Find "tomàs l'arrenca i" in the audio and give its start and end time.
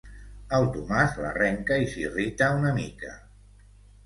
0.77-1.91